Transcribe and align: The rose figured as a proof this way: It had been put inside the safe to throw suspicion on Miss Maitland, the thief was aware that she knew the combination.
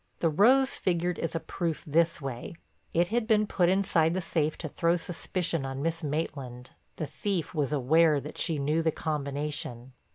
The 0.17 0.31
rose 0.31 0.77
figured 0.77 1.19
as 1.19 1.35
a 1.35 1.39
proof 1.39 1.83
this 1.85 2.19
way: 2.19 2.55
It 2.91 3.09
had 3.09 3.27
been 3.27 3.45
put 3.45 3.69
inside 3.69 4.15
the 4.15 4.19
safe 4.19 4.57
to 4.57 4.67
throw 4.67 4.97
suspicion 4.97 5.63
on 5.63 5.83
Miss 5.83 6.01
Maitland, 6.03 6.71
the 6.95 7.05
thief 7.05 7.53
was 7.53 7.71
aware 7.71 8.19
that 8.19 8.39
she 8.39 8.57
knew 8.57 8.81
the 8.81 8.89
combination. 8.91 9.93